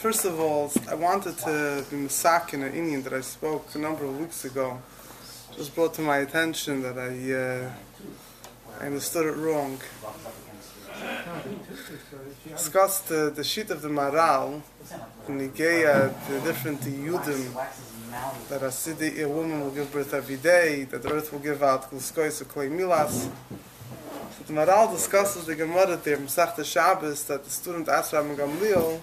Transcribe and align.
first 0.00 0.24
of 0.24 0.40
all, 0.40 0.72
I 0.88 0.94
wanted 0.94 1.36
to 1.40 1.84
be 1.90 1.96
Masak 1.96 2.54
in 2.54 2.62
an 2.62 2.72
Indian 2.72 3.02
that 3.02 3.12
I 3.12 3.20
spoke 3.20 3.74
a 3.74 3.78
number 3.78 4.06
of 4.06 4.18
weeks 4.18 4.46
ago. 4.46 4.80
Just 5.54 5.74
brought 5.74 5.92
to 5.94 6.00
my 6.00 6.18
attention 6.18 6.80
that 6.80 6.96
I, 6.96 7.12
uh, 7.34 7.70
I 8.80 8.86
understood 8.86 9.26
it 9.26 9.36
wrong. 9.36 9.78
Discussed 12.48 13.08
the, 13.08 13.30
the 13.34 13.44
sheet 13.44 13.70
of 13.70 13.82
the 13.82 13.90
Maharal 13.90 14.62
in 15.28 15.38
Nigeia, 15.38 16.14
the 16.28 16.40
different 16.40 16.80
Yudim 16.80 17.52
that 18.48 18.62
a, 18.62 18.72
city, 18.72 19.20
a 19.20 19.28
woman 19.28 19.60
will 19.60 19.70
give 19.70 19.92
birth 19.92 20.14
every 20.14 20.36
day, 20.36 20.84
that 20.84 21.02
the 21.02 21.12
earth 21.12 21.30
will 21.30 21.40
give 21.40 21.62
out 21.62 21.90
Gluskois 21.90 22.40
or 22.40 22.46
Klei 22.46 22.70
Milas. 22.70 23.28
The 24.46 24.52
Maharal 24.54 24.92
discusses 24.92 25.44
the 25.44 25.54
Gemara 25.54 25.98
there, 25.98 26.16
Masach 26.16 26.64
Shabbos, 26.64 27.24
that 27.24 27.44
the 27.44 27.50
student 27.50 27.88
asked 27.90 28.14
Rabbi 28.14 28.34
Gamliel, 28.34 29.00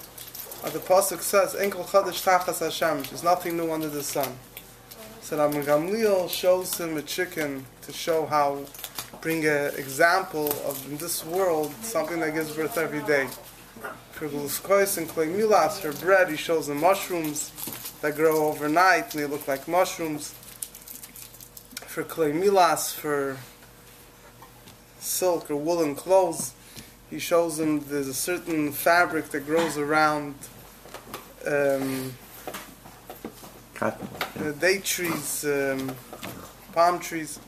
uh, 0.63 0.69
the 0.69 0.79
Pasuk 0.79 1.21
says, 1.21 1.55
Enkel 1.55 1.85
Chodesh 1.85 2.23
Tachas 2.23 2.59
Hashem, 2.59 3.03
there's 3.03 3.23
nothing 3.23 3.57
new 3.57 3.71
under 3.71 3.89
the 3.89 4.03
sun. 4.03 4.37
So 5.21 5.37
Rabbi 5.37 5.61
Gamliel 5.61 6.29
shows 6.29 6.79
him 6.79 6.97
a 6.97 7.01
chicken 7.01 7.65
to 7.81 7.91
show 7.91 8.25
how, 8.25 8.65
bring 9.21 9.45
an 9.45 9.75
example 9.75 10.49
of 10.65 10.83
in 10.89 10.97
this 10.97 11.25
world, 11.25 11.73
something 11.81 12.19
that 12.21 12.33
gives 12.33 12.55
birth 12.55 12.77
every 12.77 13.01
day. 13.03 13.27
For 14.11 14.27
Gluskois 14.27 14.97
and 14.97 15.07
clay 15.07 15.27
Milas, 15.27 15.79
for 15.79 15.93
bread, 16.03 16.29
he 16.29 16.37
shows 16.37 16.69
him 16.69 16.79
mushrooms 16.79 17.51
that 18.01 18.15
grow 18.15 18.47
overnight 18.47 19.13
and 19.13 19.23
they 19.23 19.27
look 19.27 19.47
like 19.47 19.67
mushrooms. 19.67 20.33
For 21.85 22.03
clay 22.03 22.31
Milas, 22.31 22.93
for 22.93 23.37
silk 24.99 25.51
or 25.51 25.55
woolen 25.55 25.93
clothes, 25.93 26.53
he 27.09 27.19
shows 27.19 27.57
them 27.57 27.79
there's 27.87 28.07
a 28.07 28.13
certain 28.13 28.71
fabric 28.71 29.29
that 29.29 29.45
grows 29.45 29.77
around 29.77 30.35
um, 31.45 32.13
Cotton. 33.73 34.07
uh, 34.39 34.51
date 34.51 34.83
trees, 34.83 35.45
um, 35.45 35.95
palm 36.73 36.99
trees. 36.99 37.39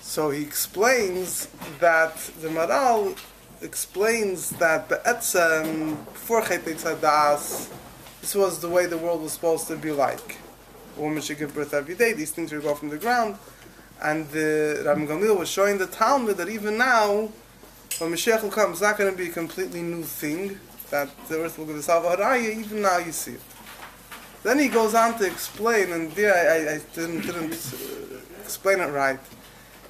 So 0.00 0.30
he 0.30 0.42
explains 0.42 1.48
that 1.80 2.16
the 2.40 2.48
Maharal 2.48 3.18
explains 3.60 4.50
that 4.50 4.88
Be'etzem, 4.88 6.02
before 6.12 6.42
Chet 6.42 6.64
Tzadas, 6.64 7.68
this 8.20 8.34
was 8.34 8.60
the 8.60 8.68
way 8.68 8.86
the 8.86 8.98
world 8.98 9.22
was 9.22 9.32
supposed 9.32 9.66
to 9.68 9.76
be 9.76 9.90
like. 9.90 10.36
A 10.96 11.00
woman 11.00 11.20
should 11.20 11.38
give 11.38 11.54
birth 11.54 11.74
every 11.74 11.94
day, 11.94 12.12
these 12.12 12.30
things 12.30 12.52
would 12.52 12.62
go 12.62 12.74
from 12.74 12.88
the 12.88 12.96
ground. 12.96 13.36
And 14.00 14.28
the 14.30 14.82
Rabbi 14.86 15.06
Gamliel 15.06 15.38
was 15.38 15.48
showing 15.48 15.78
the 15.78 15.86
Talmud 15.86 16.36
that 16.36 16.48
even 16.48 16.78
now, 16.78 17.30
when 17.98 18.12
Mashiach 18.12 18.42
will 18.42 18.50
come, 18.50 18.72
it's 18.72 18.80
not 18.80 18.96
going 18.96 19.10
to 19.10 19.16
be 19.16 19.28
a 19.28 19.32
completely 19.32 19.82
new 19.82 20.02
thing, 20.02 20.58
that 20.90 21.08
the 21.28 21.40
earth 21.40 21.58
will 21.58 21.66
give 21.66 21.76
us 21.76 21.88
Haraya, 21.88 22.56
even 22.56 22.82
now 22.82 22.98
you 22.98 23.12
see 23.12 23.32
it. 23.32 23.40
Then 24.42 24.58
he 24.58 24.68
goes 24.68 24.94
on 24.94 25.18
to 25.18 25.26
explain, 25.26 25.92
and 25.92 26.12
there 26.12 26.32
I, 26.32 26.72
I, 26.72 26.74
I 26.74 26.80
didn't, 26.94 27.22
didn't 27.22 27.52
uh, 27.52 28.40
explain 28.40 28.80
it 28.80 28.86
right. 28.86 29.18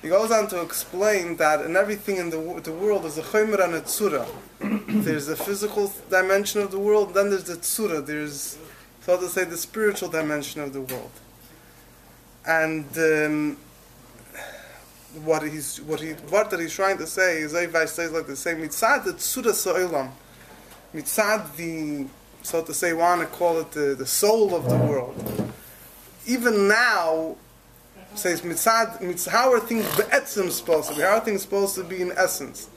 He 0.01 0.09
goes 0.09 0.31
on 0.31 0.49
to 0.49 0.63
explain 0.63 1.37
that 1.37 1.65
in 1.65 1.77
everything 1.77 2.17
in 2.17 2.31
the, 2.31 2.61
the 2.63 2.73
world 2.73 3.03
there's 3.03 3.19
a 3.19 3.23
chomer 3.23 3.63
and 3.63 3.75
a 3.75 3.81
tzura. 3.81 4.27
there's 5.05 5.27
the 5.27 5.37
physical 5.37 5.93
dimension 6.09 6.61
of 6.63 6.71
the 6.71 6.79
world, 6.79 7.15
then 7.15 7.31
there's 7.31 7.45
the 7.45 7.57
tzura, 7.57 8.05
there's, 8.05 8.59
so 9.03 9.21
to 9.21 9.29
say, 9.29 9.45
the 9.45 9.57
spiritual 9.57 10.09
dimension 10.09 10.61
of 10.61 10.73
the 10.73 10.81
world. 10.81 11.11
And 12.47 12.87
um, 12.97 13.57
what 15.25 15.43
he's 15.43 15.81
what 15.83 16.01
he 16.01 16.11
what 16.31 16.51
that 16.51 16.61
he's 16.61 16.75
trying 16.75 16.99
to 16.99 17.07
say 17.07 17.39
is 17.39 17.53
Eivaj 17.53 17.89
says 17.89 18.13
like 18.13 18.27
the 18.27 18.37
same 18.37 18.59
mitzad 18.59 19.05
the 19.05 19.13
tzura 19.13 19.53
so'ilam. 19.53 20.11
Mitzad 20.95 21.57
the 21.57 22.07
so 22.43 22.63
to 22.63 22.75
say 22.75 22.93
want 22.93 23.21
to 23.21 23.27
call 23.27 23.59
it 23.59 23.71
the, 23.73 23.95
the 23.95 24.07
soul 24.07 24.55
of 24.55 24.69
the 24.69 24.77
world. 24.77 25.53
Even 26.27 26.69
now 26.69 27.37
says 28.15 28.43
mitzad 28.43 29.01
mitzad 29.01 29.29
how 29.29 29.53
are 29.53 29.61
things 29.61 29.85
be'etzim 29.97 30.51
supposed 30.51 30.91
to 30.91 30.97
be? 30.97 31.03
How 31.03 31.17
are 31.17 31.21
things 31.21 31.43
supposed 31.43 31.75
to 31.77 31.85
be 31.85 32.03
in 32.03 32.13
essence? 32.13 32.69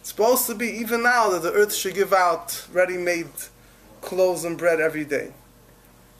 It's 0.00 0.10
supposed 0.10 0.46
to 0.46 0.54
be 0.54 0.68
even 0.68 1.02
now 1.02 1.30
that 1.30 1.42
the 1.42 1.52
earth 1.52 1.74
should 1.74 1.94
give 1.94 2.12
out 2.12 2.66
ready-made 2.72 3.28
clothes 4.00 4.44
and 4.44 4.56
bread 4.56 4.80
every 4.80 5.04
day. 5.04 5.32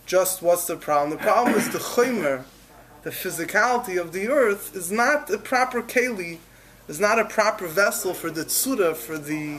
Just 0.06 0.43
what's 0.43 0.66
the 0.66 0.76
problem? 0.76 1.10
The 1.10 1.22
problem 1.22 1.56
is 1.56 1.69
the 1.70 1.78
chomer 1.78 2.44
the 3.08 3.14
physicality 3.14 3.98
of 3.98 4.12
the 4.12 4.28
earth 4.28 4.76
is 4.76 4.92
not 4.92 5.30
a 5.30 5.38
proper 5.38 5.80
keli, 5.80 6.36
is 6.88 7.00
not 7.00 7.19
a 7.19 7.24
proper 7.24 7.66
vessel 7.66 8.12
for 8.12 8.30
the 8.30 8.44
tsura, 8.44 8.94
for 8.94 9.16
the, 9.16 9.58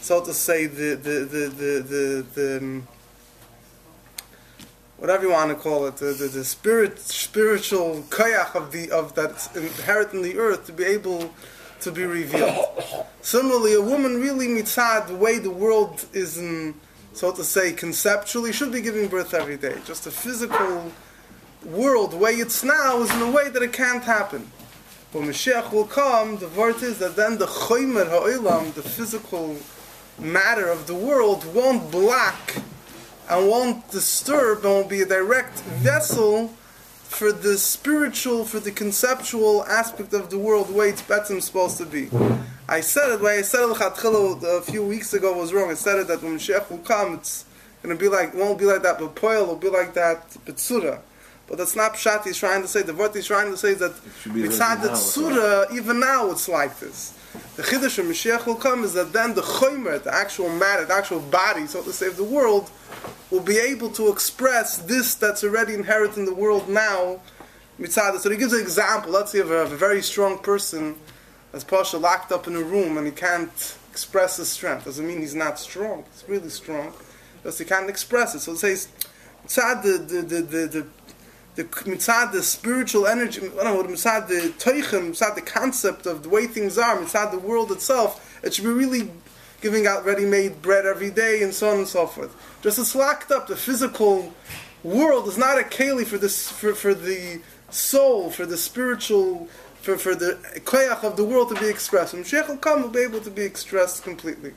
so 0.00 0.24
to 0.24 0.34
say, 0.34 0.66
the 0.66 0.96
the 0.96 1.16
the 1.34 1.42
the 1.60 1.72
the, 1.92 2.26
the 2.34 2.58
um, 2.58 2.88
whatever 4.96 5.26
you 5.26 5.30
want 5.30 5.50
to 5.50 5.54
call 5.54 5.86
it, 5.86 5.96
the, 5.98 6.06
the, 6.06 6.26
the 6.26 6.44
spirit 6.44 6.98
spiritual 6.98 8.02
koyach 8.08 8.56
of 8.56 8.72
the 8.72 8.90
of 8.90 9.14
that's 9.14 9.54
inherent 9.54 10.12
in 10.12 10.22
the 10.22 10.36
earth 10.36 10.66
to 10.66 10.72
be 10.72 10.82
able 10.82 11.32
to 11.82 11.92
be 11.92 12.02
revealed. 12.02 12.66
Similarly, 13.20 13.74
a 13.74 13.80
woman 13.80 14.20
really 14.20 14.48
mitzad 14.48 15.06
the 15.06 15.14
way 15.14 15.38
the 15.38 15.50
world 15.50 16.04
is 16.12 16.36
in, 16.36 16.74
so 17.12 17.30
to 17.30 17.44
say, 17.44 17.72
conceptually 17.72 18.52
should 18.52 18.72
be 18.72 18.80
giving 18.80 19.06
birth 19.06 19.34
every 19.34 19.56
day. 19.56 19.76
Just 19.84 20.08
a 20.08 20.10
physical 20.10 20.90
world, 21.64 22.14
way 22.14 22.32
it's 22.32 22.64
now, 22.64 23.00
is 23.02 23.12
in 23.14 23.22
a 23.22 23.30
way 23.30 23.48
that 23.48 23.62
it 23.62 23.72
can't 23.72 24.04
happen. 24.04 24.50
When 25.12 25.24
Mashiach 25.24 25.72
will 25.72 25.84
come, 25.84 26.38
the 26.38 26.48
word 26.48 26.82
is 26.82 26.98
that 26.98 27.16
then 27.16 27.38
the 27.38 27.46
choymer 27.46 28.08
ha'olam, 28.08 28.72
the 28.74 28.82
physical 28.82 29.56
matter 30.18 30.68
of 30.68 30.86
the 30.86 30.94
world, 30.94 31.44
won't 31.54 31.90
block 31.90 32.56
and 33.28 33.48
won't 33.48 33.90
disturb 33.90 34.64
and 34.64 34.74
will 34.74 34.84
be 34.88 35.02
a 35.02 35.06
direct 35.06 35.60
vessel 35.60 36.48
for 37.02 37.30
the 37.30 37.58
spiritual, 37.58 38.44
for 38.44 38.58
the 38.58 38.70
conceptual 38.70 39.64
aspect 39.64 40.14
of 40.14 40.30
the 40.30 40.38
world, 40.38 40.74
way 40.74 40.88
it's 40.88 41.02
better 41.02 41.38
supposed 41.40 41.76
to 41.76 41.84
be. 41.84 42.08
I 42.68 42.80
said 42.80 43.12
it, 43.12 43.20
way 43.20 43.38
I 43.38 43.42
said 43.42 43.68
it 43.68 43.80
a 43.80 44.62
few 44.62 44.82
weeks 44.82 45.12
ago 45.12 45.36
was 45.36 45.52
wrong. 45.52 45.70
I 45.70 45.74
said 45.74 45.98
it 45.98 46.08
that 46.08 46.22
when 46.22 46.38
Mashiach 46.38 46.70
will 46.70 46.78
come, 46.78 47.14
it's 47.14 47.44
going 47.82 47.94
to 47.94 48.00
be 48.00 48.08
like, 48.08 48.34
won't 48.34 48.58
be 48.58 48.64
like 48.64 48.82
that, 48.82 48.98
but 48.98 49.14
Poel 49.14 49.46
will 49.46 49.56
be 49.56 49.68
like 49.68 49.92
that, 49.92 50.30
Betsura. 50.46 51.00
But 51.48 51.58
that's 51.58 51.76
not 51.76 51.94
Pshat 51.94 52.24
he's 52.24 52.38
trying 52.38 52.62
to 52.62 52.68
say. 52.68 52.82
The 52.82 52.94
word 52.94 53.14
he's 53.14 53.26
trying 53.26 53.50
to 53.50 53.56
say 53.56 53.70
is 53.70 53.78
that 53.80 53.94
should 54.20 54.34
be 54.34 54.42
it's 54.42 54.58
not 54.58 54.80
the 54.80 54.88
now, 54.88 54.94
Tzura, 54.94 55.74
even 55.74 56.00
now 56.00 56.30
it's 56.30 56.48
like 56.48 56.78
this. 56.78 57.18
The 57.56 57.62
Chiddush 57.62 57.98
of 57.98 58.06
Mashiach 58.06 58.46
will 58.46 58.56
come 58.56 58.84
is 58.84 58.92
that 58.94 59.12
then 59.12 59.34
the 59.34 59.42
Choymer, 59.42 60.02
the 60.02 60.14
actual 60.14 60.48
matter, 60.50 60.84
the 60.84 60.94
actual 60.94 61.20
body, 61.20 61.66
so 61.66 61.82
to 61.82 61.92
say, 61.92 62.06
of 62.06 62.16
the 62.16 62.24
world, 62.24 62.70
will 63.30 63.40
be 63.40 63.58
able 63.58 63.88
to 63.90 64.08
express 64.08 64.78
this 64.78 65.14
that's 65.14 65.42
already 65.42 65.72
inherent 65.72 66.16
in 66.18 66.26
the 66.26 66.34
world 66.34 66.68
now, 66.68 67.20
mitzad. 67.80 68.18
So 68.18 68.30
he 68.30 68.36
gives 68.36 68.52
an 68.52 68.60
example. 68.60 69.12
Let's 69.12 69.32
say 69.32 69.38
you 69.38 69.46
have 69.46 69.72
a 69.72 69.76
very 69.76 70.02
strong 70.02 70.38
person 70.38 70.96
that's 71.50 71.64
Pasha 71.64 71.96
locked 71.96 72.32
up 72.32 72.46
in 72.46 72.56
a 72.56 72.62
room 72.62 72.98
and 72.98 73.06
he 73.06 73.12
can't 73.12 73.76
express 73.90 74.36
his 74.36 74.48
strength. 74.48 74.84
Doesn't 74.84 75.06
mean 75.06 75.20
he's 75.20 75.34
not 75.34 75.58
strong. 75.58 76.04
He's 76.12 76.28
really 76.28 76.50
strong. 76.50 76.92
Because 77.42 77.58
he 77.58 77.64
can't 77.64 77.88
express 77.88 78.34
it. 78.34 78.40
So 78.40 78.52
it 78.52 78.58
says, 78.58 78.88
mitzad, 79.46 79.82
the, 79.82 79.98
the, 79.98 80.22
the, 80.22 80.66
the, 80.66 80.86
the 81.54 81.64
mitzad, 81.64 82.32
the 82.32 82.42
spiritual 82.42 83.06
energy, 83.06 83.42
I 83.42 83.64
don't 83.64 83.86
know, 83.86 83.94
mitzad, 83.94 84.28
the 84.28 84.52
toichem, 84.58 85.10
mitzad, 85.10 85.34
the 85.34 85.42
concept 85.42 86.06
of 86.06 86.22
the 86.22 86.28
way 86.28 86.46
things 86.46 86.78
are, 86.78 86.96
mitzad, 86.96 87.30
the 87.30 87.38
world 87.38 87.70
itself, 87.70 88.40
it 88.42 88.54
should 88.54 88.64
be 88.64 88.70
really 88.70 89.10
giving 89.60 89.86
out 89.86 90.04
ready-made 90.04 90.60
bread 90.60 90.86
every 90.86 91.10
day 91.10 91.42
and 91.42 91.54
so 91.54 91.70
on 91.70 91.78
and 91.78 91.88
so 91.88 92.06
forth. 92.06 92.34
Just 92.62 92.78
it's 92.78 92.94
locked 92.94 93.30
up. 93.30 93.46
The 93.46 93.56
physical 93.56 94.34
world 94.82 95.28
is 95.28 95.38
not 95.38 95.58
a 95.58 95.62
keli 95.62 96.04
for 96.04 96.18
for, 96.18 96.74
for 96.74 96.94
the 96.94 97.40
soul, 97.70 98.30
for 98.30 98.44
the 98.44 98.56
spiritual, 98.56 99.46
for, 99.80 99.96
for 99.96 100.14
the 100.14 100.38
koyach 100.64 101.04
of 101.04 101.16
the 101.16 101.24
world 101.24 101.48
to 101.50 101.60
be 101.60 101.68
expressed. 101.68 102.12
And 102.12 102.24
Mashiach 102.24 102.48
will 102.48 102.56
come, 102.56 102.82
will 102.82 102.88
be 102.88 103.00
able 103.00 103.20
to 103.20 103.30
be 103.30 103.42
expressed 103.42 104.02
completely. 104.02 104.54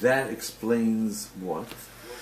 That 0.00 0.30
explains 0.30 1.30
what? 1.40 1.66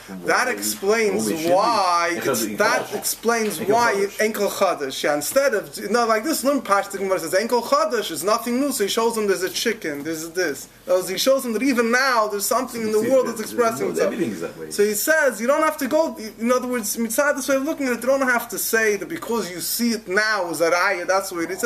That 0.08 0.48
explains 0.48 1.30
why. 1.46 2.18
that 2.58 2.92
explains 2.94 3.58
why. 3.60 3.94
Enkel 4.18 4.50
Chodesh. 4.50 5.02
Yeah, 5.02 5.14
instead 5.14 5.54
of 5.54 5.76
you 5.78 5.88
know, 5.88 6.06
like 6.06 6.24
this 6.24 6.44
Lim 6.44 6.60
Pashtik 6.60 6.98
Gemara 6.98 7.18
says 7.18 7.32
Enkel 7.32 7.62
Chodesh 7.62 8.10
is 8.10 8.22
nothing 8.22 8.60
new. 8.60 8.70
So 8.70 8.84
he 8.84 8.90
shows 8.90 9.14
them 9.14 9.26
there's 9.26 9.42
a 9.42 9.48
chicken, 9.48 10.02
there's 10.04 10.28
this. 10.30 10.68
He 11.08 11.16
shows 11.16 11.42
them 11.42 11.54
that 11.54 11.62
even 11.62 11.90
now 11.90 12.28
there's 12.28 12.44
something 12.44 12.82
in 12.82 12.92
the 12.92 13.00
world 13.10 13.28
that's 13.28 13.40
expressing 13.40 13.90
itself. 13.90 14.72
So 14.72 14.84
he 14.84 14.92
says 14.92 15.40
you 15.40 15.46
don't 15.46 15.62
have 15.62 15.78
to 15.78 15.88
go. 15.88 16.16
In 16.38 16.52
other 16.52 16.68
words, 16.68 16.96
mitzad 16.98 17.36
this 17.36 17.48
way 17.48 17.56
of 17.56 17.62
looking 17.62 17.86
at 17.86 17.94
it, 17.94 18.02
you 18.02 18.08
don't 18.08 18.20
have 18.20 18.48
to 18.50 18.58
say 18.58 18.96
that 18.96 19.08
because 19.08 19.50
you 19.50 19.60
see 19.60 19.92
it 19.92 20.06
now 20.06 20.50
is 20.50 20.58
that. 20.58 20.74
That's 21.08 21.30
the 21.30 21.36
way 21.36 21.44
it 21.44 21.50
is. 21.50 21.64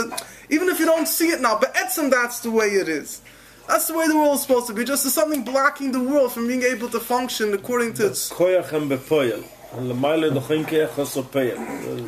Even 0.49 0.69
if 0.69 0.79
you 0.79 0.87
don't 0.87 1.09
see 1.09 1.29
it 1.29 1.41
now, 1.41 1.59
but 1.59 1.75
etzem 1.75 2.09
that's 2.11 2.41
the 2.41 2.51
way 2.51 2.69
it 2.69 2.89
is. 2.89 3.21
That's 3.69 3.87
the 3.87 3.95
way 3.95 4.09
the 4.09 4.17
world 4.17 4.37
is 4.37 4.43
supposed 4.43 4.67
to 4.69 4.73
be. 4.73 4.85
Just 4.85 5.05
as 5.05 5.13
something 5.13 5.45
blocking 5.45 5.93
the 5.93 6.01
world 6.01 6.33
from 6.33 6.47
being 6.49 6.63
able 6.63 6.89
to 6.89 6.99
function 6.99 7.53
according 7.53 7.95
to 7.95 8.07
its 8.07 8.31
koyachem 8.31 8.89
bepoyel. 8.89 9.45
Und 9.77 9.89
lemaile 9.89 10.33
doch 10.33 10.51
ein 10.51 10.65
kechas 10.65 11.17
o 11.19 11.23
peil. 11.23 11.59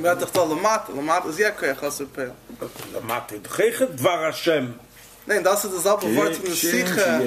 Wer 0.00 0.16
doch 0.16 0.30
da 0.30 0.44
Lamat, 0.44 0.88
Lamat 0.88 1.26
is 1.26 1.38
ja 1.38 1.50
kein 1.50 1.76
Chassid 1.76 2.10
Peil. 2.14 2.32
Lamate, 2.94 3.38
doch 3.40 3.58
ein 3.58 3.96
dvar 3.96 4.20
Hashem. 4.20 4.74
Nein, 5.26 5.44
das 5.44 5.66
ist 5.66 5.74
dasselbe 5.76 6.16
Wort 6.16 6.34
von 6.36 6.44
der 6.46 6.54
Siche. 6.54 7.20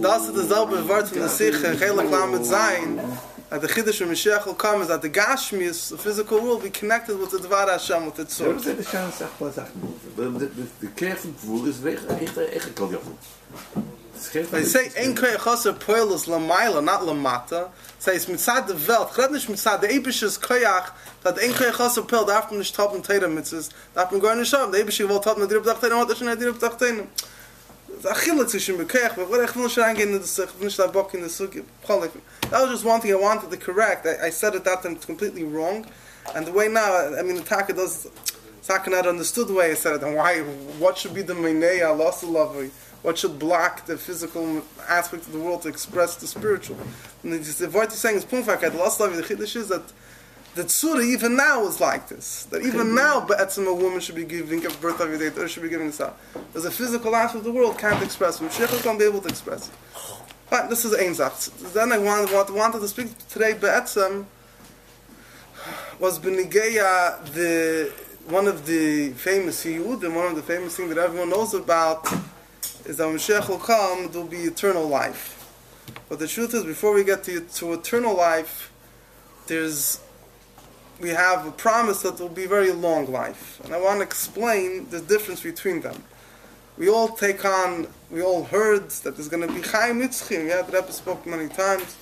Das 0.00 0.22
ist 0.28 0.36
dasselbe 0.36 0.88
Wort 0.88 1.08
von 1.08 1.18
der 1.18 1.28
Siche. 1.28 1.76
Chelik 1.76 2.10
Lamed 2.10 2.46
Zayin. 2.46 3.00
That 3.49 3.61
the 3.61 3.67
Chiddush 3.67 4.01
of 4.01 4.09
Mashiach 4.09 4.45
will 4.45 4.55
come 4.55 4.81
is 4.81 4.87
that 4.87 5.01
the 5.01 5.09
Gashmius, 5.09 5.89
the 5.89 5.97
physical 5.97 6.41
world, 6.41 6.63
be 6.63 6.69
connected 6.69 7.19
with 7.19 7.31
the 7.31 7.37
Dvar 7.37 7.69
Hashem, 7.69 8.05
with 8.05 8.19
its 8.19 8.37
זה 8.37 8.45
source. 8.45 8.63
זה 8.63 8.73
לשם 8.73 9.09
סך 9.11 9.27
כל 9.39 9.49
זך. 9.51 9.67
de 10.81 10.87
kerk 10.95 11.17
van 11.17 11.35
Pvoer 11.35 11.67
is 11.67 11.79
weg, 11.79 11.99
echt 12.19 12.37
echt 12.37 12.73
kan 12.73 12.89
je 12.89 12.97
They 14.31 14.63
say, 14.63 14.89
Ein 14.95 15.15
Koy 15.15 15.35
Chaser 15.37 15.73
Poel 15.73 16.13
is 16.13 16.27
Lamaila, 16.27 16.81
not 16.83 17.01
Lamata. 17.01 17.69
Say, 17.99 18.15
it's 18.15 18.27
mitzad 18.27 18.67
the 18.67 18.75
Welt. 18.87 19.09
Chred 19.09 19.31
nicht 19.31 19.49
mitzad, 19.49 19.81
the 19.81 19.87
Ebish 19.87 20.23
is 20.23 20.37
Koyach, 20.37 20.91
that 21.23 21.37
Ein 21.39 21.53
Koy 21.53 21.71
Chaser 21.71 22.03
Poel, 22.03 22.25
darf 22.25 22.49
man 22.49 22.59
nicht 22.59 22.73
tappen 22.75 23.03
Teira 23.03 23.27
mitzvahs, 23.27 23.69
darf 23.93 24.11
man 24.11 24.21
gar 24.21 24.35
nicht 24.35 24.49
schauen. 24.49 24.71
The 24.71 24.79
Ebish 24.79 24.99
will 24.99 25.19
tappen 25.19 25.47
Dirib 25.47 25.65
Dachtein, 25.65 25.91
und 25.91 26.09
das 26.09 26.17
schon 26.17 26.27
Dirib 26.39 26.59
Dachtein. 26.59 26.99
Es 26.99 27.36
reingehen 29.76 30.14
in. 32.14 32.20
That 32.50 32.62
was 32.62 32.70
just 32.70 32.84
one 32.84 33.00
thing 33.00 33.12
I 33.12 33.16
wanted 33.16 33.50
to 33.50 33.56
correct. 33.56 34.06
I, 34.06 34.26
I 34.26 34.30
said 34.30 34.54
it 34.54 34.64
that 34.64 34.82
time 34.82 34.96
completely 34.96 35.44
wrong. 35.44 35.86
And 36.34 36.46
the 36.46 36.52
way 36.52 36.68
now, 36.68 37.14
I 37.18 37.22
mean, 37.22 37.36
the 37.36 37.42
Taka 37.42 37.72
does, 37.72 38.08
Taka 38.62 38.90
not 38.90 39.06
understood 39.06 39.48
the 39.48 39.54
way 39.54 39.70
I 39.70 39.74
said 39.74 39.96
it, 39.96 40.02
and 40.02 40.14
why, 40.14 40.40
what 40.78 40.98
should 40.98 41.14
be 41.14 41.22
the 41.22 41.34
Meineya, 41.34 41.96
lost 41.96 42.20
the 42.20 42.26
love, 42.28 42.54
what 43.02 43.16
should 43.16 43.38
block 43.38 43.86
the 43.86 43.96
physical 43.96 44.62
aspect 44.88 45.26
of 45.26 45.32
the 45.32 45.38
world 45.38 45.62
to 45.62 45.68
express 45.68 46.16
the 46.16 46.26
spiritual. 46.26 46.76
And 47.22 47.32
the, 47.32 47.38
he's 47.38 47.56
saying 47.56 48.16
is 48.16 48.24
Punfakat, 48.24 48.72
the 48.72 48.78
last 48.78 49.00
love, 49.00 49.16
the 49.16 49.22
Chiddush 49.22 49.56
is 49.56 49.68
that 49.68 49.84
the 50.58 50.64
Tzura 50.64 51.04
even 51.04 51.36
now 51.36 51.64
is 51.68 51.80
like 51.80 52.08
this. 52.08 52.42
That 52.50 52.62
even 52.62 52.92
now, 52.92 53.20
Be'etzim, 53.20 53.68
a 53.68 53.72
woman 53.72 54.00
should 54.00 54.16
be 54.16 54.24
giving 54.24 54.58
birth 54.80 55.00
every 55.00 55.16
day, 55.16 55.28
or 55.40 55.46
should 55.46 55.62
be 55.62 55.68
giving 55.68 55.86
this 55.86 56.00
out. 56.00 56.18
There's 56.52 56.64
a 56.64 56.70
physical 56.70 57.14
aspect 57.14 57.38
of 57.38 57.44
the 57.44 57.52
world 57.52 57.78
can't 57.78 58.02
express 58.02 58.40
it. 58.40 58.44
Mashiach 58.44 58.82
can't 58.82 58.98
be 58.98 59.04
able 59.04 59.20
to 59.20 59.28
express 59.28 59.68
it. 59.68 59.74
But 60.50 60.68
this 60.68 60.84
is 60.84 60.94
Ein 60.94 61.14
Zach. 61.14 61.34
Then 61.72 61.92
I 61.92 61.98
wanted, 61.98 62.34
wanted, 62.34 62.56
wanted 62.56 62.80
to 62.80 62.88
speak 62.88 63.16
today, 63.28 63.52
Be'etzim, 63.52 64.26
was 66.00 66.18
Benigeya, 66.18 67.24
the 67.32 67.92
one 68.26 68.48
of 68.48 68.66
the 68.66 69.10
famous 69.10 69.64
Yehud, 69.64 70.02
and 70.02 70.16
one 70.16 70.26
of 70.26 70.34
the 70.34 70.42
famous 70.42 70.76
things 70.76 70.92
that 70.92 70.98
everyone 70.98 71.30
knows 71.30 71.54
about 71.54 72.04
is 72.84 72.96
that 72.96 73.06
when 73.06 73.14
Mashiach 73.16 73.48
will 73.48 73.58
come, 73.58 74.10
there 74.10 74.22
will 74.22 74.28
be 74.28 74.38
eternal 74.38 74.88
life. 74.88 75.36
But 76.08 76.18
the 76.18 76.26
truth 76.26 76.52
is, 76.52 76.64
before 76.64 76.94
we 76.94 77.04
get 77.04 77.22
to, 77.24 77.40
to 77.42 77.74
eternal 77.74 78.16
life, 78.16 78.72
there's 79.46 80.00
we 81.00 81.10
have 81.10 81.46
a 81.46 81.52
promise 81.52 82.02
that 82.02 82.18
will 82.18 82.28
be 82.28 82.46
very 82.46 82.72
long 82.72 83.10
life, 83.10 83.60
and 83.64 83.74
I 83.74 83.80
want 83.80 83.98
to 83.98 84.04
explain 84.04 84.88
the 84.90 85.00
difference 85.00 85.42
between 85.42 85.80
them. 85.80 86.02
We 86.76 86.88
all 86.88 87.08
take 87.08 87.44
on, 87.44 87.88
we 88.10 88.22
all 88.22 88.44
heard 88.44 88.90
that 88.90 89.16
there's 89.16 89.28
going 89.28 89.46
to 89.46 89.52
be 89.52 89.62
Chaim 89.62 90.00
Nitzchim. 90.00 90.48
Yeah, 90.48 90.62
the 90.62 90.72
Rebbe 90.72 90.92
spoke 90.92 91.26
many 91.26 91.48
times. 91.48 91.96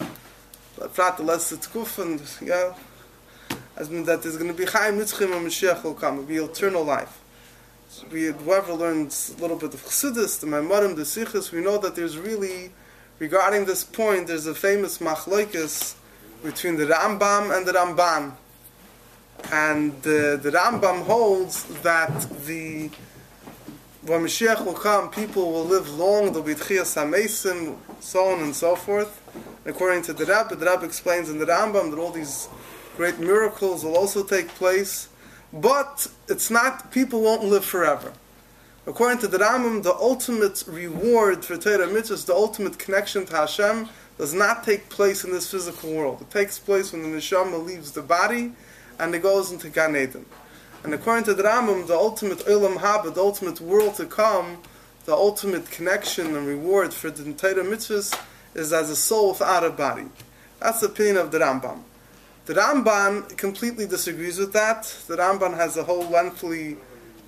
Frat 0.90 1.16
the 1.16 1.22
less 1.22 1.52
it's 1.52 1.98
and 1.98 2.20
yeah, 2.42 2.74
as 3.76 3.88
mean 3.88 4.04
that 4.04 4.22
there's 4.22 4.36
going 4.36 4.50
to 4.50 4.56
be 4.56 4.66
Chaim 4.66 4.98
Nitzchim 4.98 5.34
and 5.34 5.46
Mashiach 5.46 5.82
will 5.82 5.94
come. 5.94 6.16
It 6.16 6.18
will 6.18 6.26
be 6.26 6.36
eternal 6.36 6.84
life. 6.84 7.22
So 7.88 8.06
we, 8.12 8.26
whoever 8.26 8.74
learns 8.74 9.34
a 9.38 9.40
little 9.40 9.56
bit 9.56 9.72
of 9.72 9.82
Chassidus, 9.82 10.40
the 10.40 10.46
Maimorim, 10.46 10.96
the 10.96 11.02
Sichos, 11.02 11.52
we 11.52 11.60
know 11.60 11.78
that 11.78 11.96
there's 11.96 12.18
really, 12.18 12.72
regarding 13.18 13.64
this 13.64 13.84
point, 13.84 14.26
there's 14.26 14.46
a 14.46 14.54
famous 14.54 14.98
machlokes 14.98 15.94
between 16.42 16.76
the 16.76 16.84
Rambam 16.84 17.56
and 17.56 17.64
the 17.66 17.72
Ramban. 17.72 18.32
And 19.52 19.92
uh, 20.00 20.36
the 20.36 20.50
Rambam 20.52 21.04
holds 21.04 21.64
that 21.82 22.28
the 22.46 22.90
when 24.06 24.20
Mashiach 24.20 24.64
will 24.64 24.72
come, 24.72 25.10
people 25.10 25.50
will 25.50 25.64
live 25.64 25.92
long, 25.98 26.26
there'll 26.26 26.42
be 26.42 26.54
Tchias 26.54 26.94
HaMesim, 26.94 27.76
so 27.98 28.26
on 28.26 28.40
and 28.40 28.54
so 28.54 28.76
forth. 28.76 29.20
According 29.64 30.02
to 30.02 30.12
the 30.12 30.24
Rebbe, 30.24 30.54
the 30.54 30.70
Rebbe 30.70 30.84
explains 30.84 31.28
in 31.28 31.38
the 31.38 31.46
Rambam 31.46 31.90
that 31.90 31.98
all 31.98 32.12
these 32.12 32.48
great 32.96 33.18
miracles 33.18 33.84
will 33.84 33.96
also 33.96 34.22
take 34.22 34.46
place, 34.48 35.08
but 35.52 36.06
it's 36.28 36.52
not, 36.52 36.92
people 36.92 37.20
won't 37.20 37.42
live 37.42 37.64
forever. 37.64 38.12
According 38.86 39.18
to 39.18 39.28
the 39.28 39.38
Rambam, 39.38 39.82
the 39.82 39.94
ultimate 39.94 40.62
reward 40.68 41.44
for 41.44 41.56
Torah 41.56 41.88
mitzvahs, 41.88 42.26
the 42.26 42.34
ultimate 42.34 42.78
connection 42.78 43.26
to 43.26 43.34
Hashem, 43.34 43.88
does 44.18 44.32
not 44.32 44.62
take 44.62 44.88
place 44.88 45.24
in 45.24 45.32
this 45.32 45.50
physical 45.50 45.92
world. 45.92 46.20
It 46.20 46.30
takes 46.30 46.60
place 46.60 46.92
when 46.92 47.02
the 47.02 47.08
neshama 47.08 47.64
leaves 47.64 47.90
the 47.90 48.02
body 48.02 48.52
and 48.98 49.14
it 49.14 49.22
goes 49.22 49.52
into 49.52 49.68
Gan 49.68 49.96
Eden. 49.96 50.26
And 50.84 50.94
according 50.94 51.24
to 51.24 51.34
the 51.34 51.42
Rambam, 51.42 51.86
the 51.86 51.94
ultimate 51.94 52.38
Olam 52.40 52.76
Haba, 52.76 53.14
the 53.14 53.20
ultimate 53.20 53.60
world 53.60 53.96
to 53.96 54.06
come, 54.06 54.58
the 55.04 55.14
ultimate 55.14 55.70
connection 55.70 56.34
and 56.36 56.46
reward 56.46 56.92
for 56.92 57.10
the 57.10 57.32
Torah 57.32 57.64
mitzvahs 57.64 58.18
is 58.54 58.72
as 58.72 58.90
a 58.90 58.96
soul 58.96 59.30
without 59.30 59.64
a 59.64 59.70
body. 59.70 60.06
That's 60.60 60.80
the 60.80 60.86
opinion 60.86 61.18
of 61.18 61.30
the 61.30 61.38
Rambam. 61.38 61.82
The 62.46 62.54
Ramban 62.54 63.36
completely 63.36 63.86
disagrees 63.86 64.38
with 64.38 64.52
that. 64.52 64.84
The 65.08 65.16
Ramban 65.16 65.56
has 65.56 65.76
a 65.76 65.84
whole 65.84 66.08
lengthy 66.08 66.76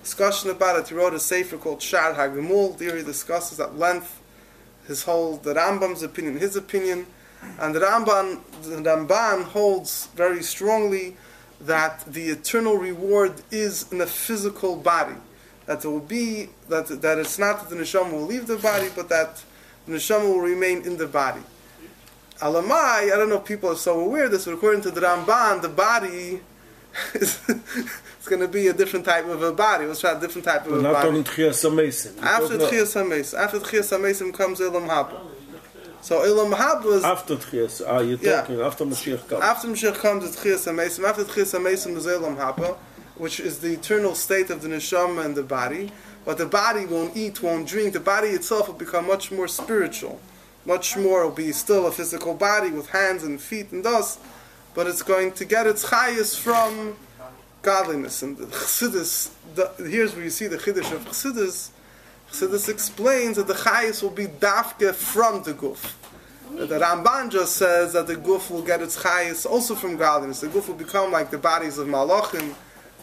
discussion 0.01 0.49
about 0.49 0.79
it. 0.79 0.87
He 0.87 0.95
wrote 0.95 1.13
a 1.13 1.19
sefer 1.19 1.57
called 1.57 1.81
Shar 1.81 2.13
HaGemul. 2.13 2.77
There 2.77 2.95
he 2.95 3.03
discusses 3.03 3.59
at 3.59 3.77
length 3.77 4.21
his 4.87 5.03
whole, 5.03 5.37
the 5.37 5.53
Rambam's 5.53 6.03
opinion, 6.03 6.37
his 6.37 6.55
opinion. 6.55 7.05
And 7.59 7.75
the 7.75 7.81
Ramban, 7.81 8.39
the 8.63 8.77
Ramban 8.77 9.43
holds 9.43 10.07
very 10.15 10.41
strongly 10.41 11.17
that 11.61 12.03
the 12.05 12.29
eternal 12.29 12.77
reward 12.77 13.33
is 13.51 13.91
in 13.91 14.01
a 14.01 14.05
physical 14.05 14.75
body. 14.75 15.15
That 15.65 15.81
there 15.81 15.91
will 15.91 15.99
be, 15.99 16.49
that, 16.69 16.87
that 17.01 17.17
it's 17.17 17.37
not 17.37 17.59
that 17.59 17.69
the 17.69 17.81
neshama 17.81 18.11
will 18.11 18.25
leave 18.25 18.47
the 18.47 18.57
body, 18.57 18.89
but 18.95 19.09
that 19.09 19.43
the 19.85 19.93
neshama 19.93 20.23
will 20.23 20.41
remain 20.41 20.81
in 20.83 20.97
the 20.97 21.07
body. 21.07 21.41
Alamai, 22.39 23.11
I 23.11 23.17
don't 23.17 23.29
know 23.29 23.35
if 23.35 23.45
people 23.45 23.69
are 23.69 23.75
so 23.75 23.99
aware 23.99 24.25
of 24.25 24.31
this, 24.31 24.45
but 24.45 24.53
according 24.53 24.81
to 24.83 24.91
the 24.91 25.01
Ramban, 25.01 25.61
the 25.61 25.69
body 25.69 26.39
is 27.13 27.39
it's 27.47 28.27
going 28.27 28.41
to 28.41 28.47
be 28.47 28.67
a 28.67 28.73
different 28.73 29.05
type 29.05 29.25
of 29.25 29.43
a 29.43 29.51
body. 29.51 29.85
Let's 29.85 29.99
try 29.99 30.13
a 30.13 30.19
different 30.19 30.45
type 30.45 30.65
of 30.65 30.79
a 30.79 30.81
not 30.81 30.93
body. 30.93 31.23
talking 31.23 31.23
Tchias 31.23 31.69
HaMesim. 31.69 32.21
After 32.21 32.57
Tchias 32.57 32.95
HaMesim, 32.95 33.37
after 33.37 33.59
Tchias 33.59 33.97
HaMesim 33.97 34.33
comes 34.33 34.59
Ilam 34.59 34.87
Haba. 34.87 35.19
So 36.01 36.21
Ilam 36.21 36.53
Haba 36.55 36.97
is 36.97 37.03
After 37.03 37.35
Tchias, 37.35 37.81
ah, 37.85 37.99
you're 37.99 38.17
Yeah. 38.21 38.41
talking 38.41 38.61
after 38.61 38.85
Mashiach 38.85 39.27
comes. 39.27 39.43
After 39.43 39.67
Mashiach 39.67 39.95
comes, 39.95 40.25
it's 40.25 40.37
Tchias 40.37 40.65
HaMesim. 40.71 41.03
After 41.07 41.23
Tchias 41.25 41.57
HaMesim 41.59 41.97
is 41.97 42.07
Elam 42.07 42.37
Haba, 42.37 42.77
which 43.15 43.39
is 43.39 43.59
the 43.59 43.73
eternal 43.73 44.15
state 44.15 44.49
of 44.49 44.61
the 44.61 44.69
neshama 44.69 45.25
and 45.25 45.35
the 45.35 45.43
body. 45.43 45.91
But 46.25 46.37
the 46.37 46.45
body 46.45 46.85
won't 46.85 47.15
eat, 47.17 47.41
won't 47.43 47.67
drink. 47.67 47.93
The 47.93 47.99
body 47.99 48.29
itself 48.29 48.67
will 48.67 48.75
become 48.75 49.07
much 49.07 49.31
more 49.31 49.47
spiritual. 49.47 50.19
Much 50.65 50.95
more 50.95 51.23
will 51.25 51.31
be 51.35 51.51
still 51.51 51.87
a 51.87 51.91
physical 51.91 52.33
body 52.33 52.69
with 52.69 52.89
hands 52.89 53.23
and 53.23 53.41
feet 53.41 53.71
and 53.71 53.83
dust, 53.83 54.19
but 54.75 54.85
it's 54.87 55.01
going 55.01 55.31
to 55.33 55.45
get 55.45 55.65
its 55.65 55.85
chayas 55.85 56.37
from 56.37 56.95
godliness. 57.61 58.21
And 58.21 58.37
the 58.37 58.45
Chassidus, 58.45 59.31
the, 59.55 59.71
here's 59.89 60.13
where 60.13 60.23
you 60.23 60.29
see 60.29 60.47
the 60.47 60.57
Chiddush 60.57 60.91
of 60.93 61.05
Chassidus. 61.05 61.69
Chassidus 62.31 62.69
explains 62.69 63.37
that 63.37 63.47
the 63.47 63.53
chayas 63.53 64.01
will 64.03 64.09
be 64.11 64.27
dafke 64.27 64.93
from 64.93 65.43
the 65.43 65.53
guf. 65.53 65.93
The 66.51 66.79
Ramban 66.79 67.29
just 67.31 67.55
says 67.55 67.93
that 67.93 68.07
the 68.07 68.15
guf 68.15 68.49
will 68.49 68.61
get 68.61 68.81
its 68.81 69.01
chayas 69.01 69.45
also 69.45 69.75
from 69.75 69.97
godliness. 69.97 70.41
The 70.41 70.47
guf 70.47 70.67
will 70.67 70.75
become 70.75 71.11
like 71.11 71.31
the 71.31 71.37
bodies 71.37 71.77
of 71.77 71.87
Malachim, 71.87 72.53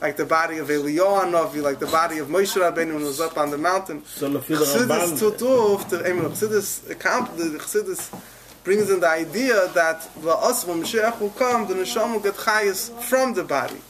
like 0.00 0.16
the 0.16 0.24
body 0.26 0.58
of 0.58 0.68
Eliyahu 0.68 1.30
Novi, 1.30 1.60
like 1.60 1.78
the 1.78 1.86
body 1.86 2.18
of 2.18 2.28
Moshe 2.28 2.56
Rabbeinu 2.60 2.92
when 2.92 2.98
he 3.00 3.04
was 3.04 3.20
up 3.20 3.36
on 3.38 3.50
the 3.50 3.58
mountain. 3.58 4.04
So 4.04 4.28
the 4.28 4.38
Chassidus 4.40 5.18
Tutuf, 5.18 5.88
the 5.88 5.98
Chassidus, 5.98 6.90
account- 6.90 7.36
the 7.36 7.44
Chassidus 7.58 8.10
brings 8.64 8.90
in 8.90 9.00
the 9.00 9.08
idea 9.08 9.68
that 9.74 10.08
the 10.22 10.30
us 10.30 10.64
when 10.66 10.82
Mashiach 10.82 11.20
will 11.20 11.30
come, 11.30 11.66
the 11.68 11.74
neshama 11.74 12.14
will 12.14 12.20
get 12.20 12.34
chayas 12.34 12.90
from 13.02 13.32
the 13.34 13.44
body, 13.44 13.80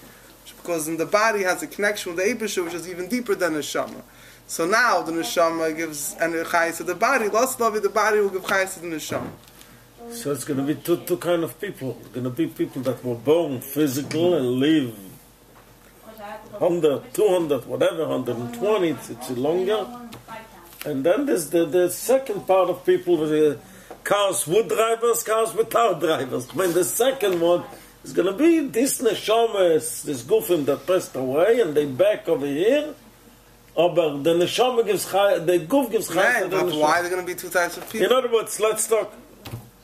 because 0.59 0.87
in 0.87 0.99
the 0.99 1.07
body 1.07 1.43
has 1.45 1.63
a 1.63 1.67
connection 1.67 2.15
with 2.15 2.25
the 2.25 2.35
Eibusha, 2.35 2.63
which 2.63 2.75
is 2.75 2.87
even 2.89 3.09
deeper 3.09 3.35
than 3.35 3.55
neshama. 3.55 4.03
So 4.47 4.67
now 4.67 5.03
the 5.03 5.13
neshama 5.13 5.77
gives 5.77 6.15
and 6.21 6.35
chayas 6.35 6.77
to 6.79 6.85
the 6.85 6.95
body. 6.95 7.29
Lost 7.29 7.61
love, 7.61 7.81
the 7.83 7.89
body 7.89 8.21
will 8.21 8.31
give 8.31 8.43
chayas 8.43 8.75
to 8.75 8.81
the 8.81 8.87
neshama. 8.87 9.31
so 10.13 10.33
it's 10.33 10.45
going 10.45 10.59
to 10.59 10.75
be 10.75 10.75
two, 10.75 10.99
two 10.99 11.17
kind 11.17 11.43
of 11.43 11.61
people. 11.61 11.99
Going 12.13 12.25
to 12.25 12.31
be 12.31 12.47
people 12.47 12.83
that 12.83 13.05
were 13.05 13.17
born 13.17 13.61
physical 13.61 14.35
and 14.35 14.47
live 14.61 14.97
100, 16.59 17.13
200, 17.13 17.67
whatever, 17.67 18.09
120, 18.09 18.89
it's, 18.89 19.11
it's 19.11 19.31
longer. 19.31 19.87
And 20.85 21.05
then 21.05 21.27
there's 21.27 21.51
the, 21.51 21.67
the 21.67 21.91
second 21.91 22.47
part 22.47 22.71
of 22.71 22.85
people 22.87 23.19
with 23.19 23.33
uh, 23.33 23.61
cars 24.05 24.47
with 24.47 24.69
drivers, 24.69 25.23
cars 25.23 25.53
without 25.55 26.01
drivers. 26.01 26.55
When 26.55 26.73
the 26.73 26.85
second 26.85 27.41
one 27.41 27.65
is 28.05 28.13
going 28.13 28.27
to 28.27 28.33
be 28.33 28.61
this 28.61 29.03
neshamas, 29.03 30.03
this 30.05 30.23
gufim 30.23 30.65
that 30.67 30.87
passed 30.87 31.17
away, 31.17 31.61
and 31.61 31.75
they 31.75 31.87
back 31.87 32.29
over 32.29 32.47
here. 32.47 32.95
But 33.77 34.23
the 34.25 34.35
neshama 34.35 34.87
gives 34.87 35.11
chai, 35.11 35.39
the 35.39 35.59
guf 35.61 35.91
gives 35.91 36.09
chai 36.09 36.41
to 36.41 36.49
the 36.49 36.57
but 36.57 36.67
neshama. 36.67 36.81
why 36.81 36.99
are 36.99 37.03
there 37.03 37.11
going 37.11 37.27
to 37.27 37.31
be 37.35 37.39
two 37.39 37.51
types 37.51 37.77
of 37.77 37.83
In 37.85 37.91
people? 38.01 38.17
other 38.17 38.33
words, 38.33 38.59
let's 38.59 38.89
talk. 38.89 39.13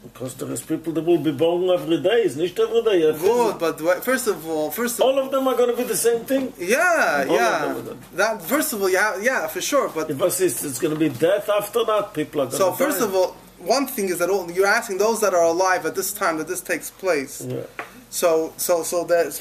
Because 0.03 0.35
there 0.35 0.51
is 0.51 0.63
people 0.63 0.93
that 0.95 1.05
will 1.05 1.19
be 1.19 1.31
born 1.33 1.71
every 1.71 2.01
day. 2.01 2.23
It's 2.23 2.37
not 2.37 2.59
every 2.59 2.83
day. 2.83 3.13
Good, 3.19 3.59
but 3.59 3.79
first 4.05 4.27
of 4.27 4.47
all, 4.47 4.71
first 4.71 4.97
of 4.99 5.03
All 5.07 5.19
of 5.19 5.31
them 5.31 5.47
are 5.49 5.57
going 5.57 5.71
to 5.71 5.77
be 5.77 5.85
the 5.85 5.97
same 5.97 6.21
thing. 6.25 6.53
yeah, 6.59 7.25
All 7.29 7.35
yeah. 7.35 7.83
That 8.15 8.43
first 8.43 8.73
of 8.73 8.83
all, 8.83 8.91
yeah, 8.91 9.17
yeah, 9.23 9.47
for 9.47 9.61
sure. 9.61 9.89
But 9.89 10.11
If 10.11 10.21
I 10.21 10.29
say 10.29 10.47
it's, 10.47 10.63
it's 10.65 10.79
going 10.79 10.93
to 10.95 10.99
be 11.01 11.09
death 11.09 11.49
after 11.49 11.85
that, 11.85 12.13
people 12.15 12.43
are 12.43 12.47
going 12.47 12.57
so 12.59 12.71
to 12.73 12.77
first 12.77 13.01
of 13.01 13.15
all, 13.15 13.37
one 13.59 13.87
thing 13.87 14.09
is 14.09 14.19
that 14.19 14.29
all, 14.29 14.51
you're 14.51 14.67
asking 14.67 14.99
those 14.99 15.21
that 15.21 15.35
are 15.35 15.45
alive 15.45 15.87
at 15.87 15.95
this 15.95 16.13
time 16.13 16.37
that 16.39 16.49
this 16.49 16.61
takes 16.61 16.91
place. 16.91 17.41
Yeah. 17.49 17.63
So, 18.11 18.53
so, 18.57 18.83
so 18.83 19.05
there's 19.05 19.39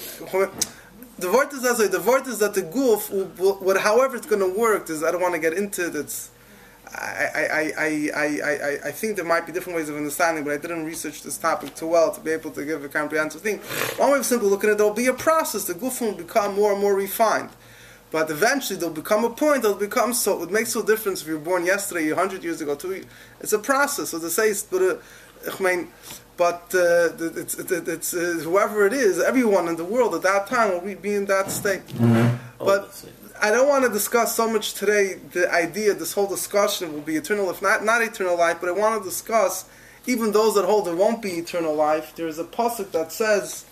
the 1.22 1.32
word 1.32 1.54
is 1.54 1.62
the 1.62 2.01
word 2.01 2.28
is 2.28 2.40
that 2.40 2.54
the 2.54 2.63
goof, 2.63 3.10
will- 3.10 3.80
however 3.80 4.16
it's 4.16 4.25
going 4.25 4.42
to 4.42 4.60
work, 4.60 4.90
is 4.90 5.04
I 5.04 5.12
don't 5.12 5.22
want 5.22 5.36
to 5.36 5.40
get 5.40 5.54
into 5.54 5.88
it. 5.88 6.30
I, 6.94 7.30
I, 7.34 7.74
I, 7.78 8.10
I, 8.13 8.25
I, 8.44 8.80
I, 8.88 8.92
think 8.92 9.16
there 9.16 9.24
might 9.24 9.46
be 9.46 9.54
different 9.54 9.78
ways 9.78 9.88
of 9.88 9.96
understanding, 9.96 10.44
but 10.44 10.51
I 10.51 10.58
didn't 10.58 10.84
research 10.84 11.24
this 11.24 11.38
topic 11.38 11.74
too 11.74 11.88
well 11.88 12.12
to 12.12 12.20
be 12.20 12.32
able 12.32 12.51
to 12.51 12.66
give 12.66 12.84
a 12.84 12.90
comprehensive 12.90 13.40
thing. 13.40 13.60
One 13.98 14.12
way 14.12 14.20
of 14.20 14.25
simply 14.25 14.50
looking 14.50 14.70
at 14.70 14.74
it, 14.74 14.78
there'll 14.78 14.94
be 14.94 15.08
a 15.08 15.13
process. 15.13 15.63
The 15.63 15.74
goof 15.74 16.01
will 16.01 16.12
become 16.12 16.56
more 16.56 16.74
and 16.74 16.82
more 16.82 16.94
refined. 16.94 17.51
But 18.12 18.30
eventually, 18.30 18.78
there'll 18.78 18.94
become 18.94 19.24
a 19.24 19.30
point. 19.30 19.62
There'll 19.62 19.78
become 19.78 20.13
so. 20.13 20.44
It 20.44 20.51
makes 20.51 20.75
no 20.75 20.84
difference 20.84 21.22
if 21.22 21.28
you're 21.28 21.40
born 21.40 21.66
yesterday, 21.66 22.10
hundred 22.12 22.44
years 22.44 22.60
ago. 22.60 22.75
Two. 22.75 23.06
It's 23.40 23.54
a 23.54 23.60
process. 23.60 24.10
So 24.10 24.20
to 24.20 24.30
say, 24.30 24.54
but 24.70 24.82
uh, 24.82 24.96
I 25.48 25.63
mean, 25.63 25.88
but 26.38 26.63
uh, 26.74 27.10
it's, 27.19 27.55
it's, 27.57 27.71
it's 27.71 28.13
uh, 28.13 28.41
whoever 28.43 28.86
it 28.86 28.93
is, 28.93 29.19
everyone 29.19 29.67
in 29.67 29.75
the 29.75 29.86
world 29.86 30.15
at 30.15 30.24
that 30.24 30.48
time 30.48 30.71
will 30.71 30.81
be- 30.81 30.95
be 30.95 31.13
in 31.13 31.25
that 31.25 31.51
state. 31.51 31.81
But 32.57 32.83
that's 32.83 33.03
it. 33.03 33.13
I 33.43 33.50
don't 33.50 33.67
want 33.67 33.83
to 33.86 33.89
discuss 33.89 34.36
so 34.36 34.48
much 34.51 34.75
today 34.75 35.15
the 35.33 35.51
idea. 35.51 35.95
This 35.95 36.13
whole 36.13 36.27
discussion 36.27 36.93
will 36.93 37.01
be 37.01 37.15
eternal, 37.15 37.50
if 37.50 37.62
not 37.62 37.83
not 37.83 38.03
eternal 38.03 38.38
life. 38.38 38.57
But 38.62 38.69
I 38.69 38.74
want 38.74 39.01
to 39.01 39.10
discuss 39.10 39.65
even 40.05 40.31
those 40.31 40.53
that 40.55 40.65
hold 40.65 40.86
there 40.86 40.95
won't 40.95 41.24
be 41.24 41.31
eternal 41.31 41.74
life. 41.74 42.15
There 42.15 42.27
is 42.27 42.38
a 42.38 42.43
pasuk 42.43 42.91
that 42.91 43.12
says, 43.12 43.65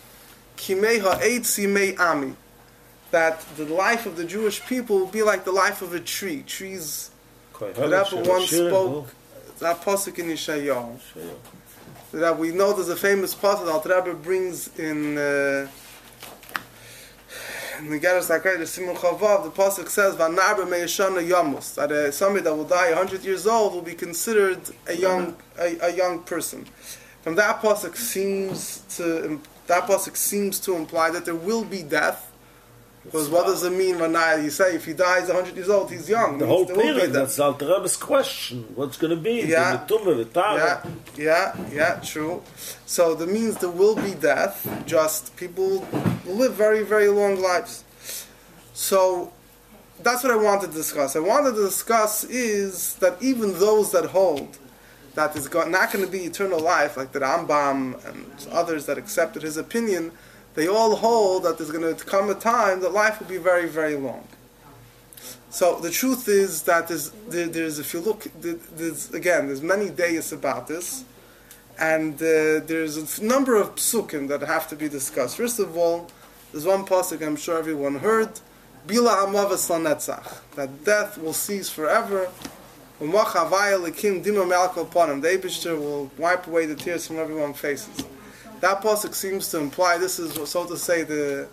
"Kimei 0.56 1.00
ha'ed 1.00 1.42
simei 1.42 1.98
ami." 1.98 2.34
that 3.12 3.40
the 3.56 3.64
life 3.64 4.06
of 4.06 4.16
the 4.16 4.24
Jewish 4.24 4.64
people 4.66 4.98
will 5.00 5.06
be 5.06 5.22
like 5.22 5.44
the 5.44 5.52
life 5.52 5.82
of 5.82 5.94
a 5.94 6.00
tree. 6.00 6.42
Trees, 6.46 7.10
whatever 8.12 8.16
one 8.30 8.42
hard. 8.42 8.52
Rebbe 8.52 8.70
spoke, 8.70 9.14
that 9.60 9.82
pasuk 9.82 10.18
in 10.18 10.26
Yeshayahu. 10.26 10.98
That 12.12 12.38
we 12.38 12.50
know 12.50 12.72
there's 12.72 12.88
a 12.88 12.96
famous 12.96 13.34
pasuk 13.34 13.66
that 13.66 13.88
Rabbi 13.88 14.12
brings 14.14 14.76
in 14.78 15.16
uh, 15.16 15.68
in 17.78 17.90
the 17.90 18.00
Geras 18.00 18.28
Hakai, 18.28 18.58
the 18.58 18.66
Simon 18.66 18.96
Chavav. 18.96 19.44
The 19.44 19.50
pasuk 19.50 19.88
says, 19.88 20.16
"V'narba 20.16 20.68
me'yeshana 20.68 21.26
yamus." 21.26 21.74
That 21.76 21.92
uh, 21.92 22.10
somebody 22.10 22.44
that 22.44 22.54
will 22.54 22.64
die 22.64 22.88
100 22.90 23.24
years 23.24 23.46
old 23.46 23.74
will 23.74 23.82
be 23.82 23.94
considered 23.94 24.60
a 24.88 24.94
young 24.94 25.36
a, 25.58 25.78
a 25.80 25.94
young 25.94 26.22
person. 26.22 26.66
From 27.22 27.36
that 27.36 27.60
pasuk 27.60 27.96
seems 27.96 28.82
to 28.96 29.40
that 29.66 29.86
pasuk 29.86 30.16
seems 30.16 30.58
to 30.60 30.74
imply 30.74 31.10
that 31.10 31.24
there 31.24 31.34
will 31.34 31.64
be 31.64 31.82
death. 31.82 32.29
Because 33.04 33.30
what 33.30 33.46
does 33.46 33.62
it 33.64 33.72
mean 33.72 33.98
when 33.98 34.14
I, 34.14 34.36
you 34.36 34.50
say 34.50 34.74
if 34.74 34.84
he 34.84 34.92
dies 34.92 35.28
100 35.28 35.56
years 35.56 35.70
old, 35.70 35.90
he's 35.90 36.08
young? 36.08 36.38
The 36.38 36.46
whole 36.46 36.66
there 36.66 36.76
will 36.76 36.82
be 36.82 36.92
period, 36.92 37.12
that's 37.12 37.38
Alter 37.38 37.66
Rebbe's 37.66 37.96
question. 37.96 38.64
What's 38.74 38.98
going 38.98 39.16
to 39.16 39.20
be? 39.20 39.40
Yeah. 39.40 39.76
The 39.76 39.94
Tumme, 39.96 40.32
the. 40.32 40.40
Yeah, 40.40 40.84
yeah, 41.16 41.56
yeah, 41.72 42.00
true. 42.04 42.42
So 42.84 43.14
that 43.14 43.28
means 43.28 43.56
there 43.56 43.70
will 43.70 43.96
be 43.96 44.12
death, 44.12 44.68
just 44.84 45.34
people 45.36 45.86
live 46.26 46.54
very, 46.54 46.82
very 46.82 47.08
long 47.08 47.40
lives. 47.40 47.84
So 48.74 49.32
that's 50.02 50.22
what 50.22 50.32
I 50.32 50.36
wanted 50.36 50.68
to 50.68 50.76
discuss. 50.76 51.16
I 51.16 51.20
wanted 51.20 51.54
to 51.54 51.62
discuss 51.62 52.24
is 52.24 52.94
that 52.96 53.16
even 53.22 53.58
those 53.58 53.92
that 53.92 54.06
hold 54.06 54.58
that 55.14 55.34
is 55.36 55.52
not 55.52 55.92
going 55.92 56.04
to 56.04 56.10
be 56.10 56.20
eternal 56.20 56.60
life, 56.60 56.96
like 56.96 57.12
the 57.12 57.20
Rambam 57.20 58.04
and 58.06 58.48
others 58.50 58.86
that 58.86 58.98
accepted 58.98 59.42
his 59.42 59.56
opinion, 59.56 60.12
they 60.54 60.68
all 60.68 60.96
hold 60.96 61.44
that 61.44 61.58
there's 61.58 61.70
going 61.70 61.94
to 61.94 62.04
come 62.04 62.30
a 62.30 62.34
time 62.34 62.80
that 62.80 62.92
life 62.92 63.20
will 63.20 63.28
be 63.28 63.38
very, 63.38 63.68
very 63.68 63.96
long. 63.96 64.26
So 65.50 65.78
the 65.80 65.90
truth 65.90 66.28
is 66.28 66.62
that 66.62 66.88
there's, 66.88 67.10
there, 67.28 67.48
there's 67.48 67.78
if 67.78 67.92
you 67.92 68.00
look, 68.00 68.26
there's 68.40 69.12
again, 69.12 69.48
there's 69.48 69.62
many 69.62 69.90
days 69.90 70.32
about 70.32 70.68
this, 70.68 71.04
and 71.78 72.14
uh, 72.14 72.60
there's 72.66 73.18
a 73.18 73.24
number 73.24 73.56
of 73.56 73.74
psukim 73.74 74.28
that 74.28 74.40
have 74.42 74.68
to 74.68 74.76
be 74.76 74.88
discussed. 74.88 75.36
First 75.36 75.58
of 75.58 75.76
all, 75.76 76.08
there's 76.52 76.66
one 76.66 76.86
pasuk 76.86 77.26
I'm 77.26 77.36
sure 77.36 77.58
everyone 77.58 77.96
heard, 77.96 78.30
Bila 78.86 79.24
Hamavas 79.24 79.68
Lanetzach, 79.68 80.38
that 80.54 80.84
death 80.84 81.18
will 81.18 81.32
cease 81.32 81.68
forever. 81.68 82.30
The 82.98 83.06
Eibishter 83.06 83.50
will 85.78 86.10
wipe 86.18 86.46
away 86.46 86.66
the 86.66 86.74
tears 86.74 87.06
from 87.06 87.18
everyone's 87.18 87.58
faces. 87.58 88.04
That 88.60 88.82
pasuk 88.82 89.14
seems 89.14 89.50
to 89.50 89.58
imply 89.58 89.96
this 89.96 90.18
is, 90.18 90.34
so 90.50 90.66
to 90.66 90.76
say, 90.76 91.02
the 91.02 91.48